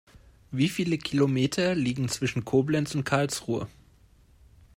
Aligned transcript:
Wie 0.49 0.67
viele 0.67 0.97
Kilometer 0.97 1.75
liegen 1.75 2.09
zwischen 2.09 2.43
Koblenz 2.43 2.95
und 2.95 3.03
Karlsruhe? 3.03 3.67